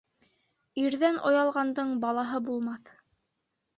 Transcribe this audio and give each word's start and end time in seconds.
Ирҙән 0.83 1.21
оялғандың 1.31 1.93
балаһы 2.07 2.41
булмаҫ. 2.49 2.95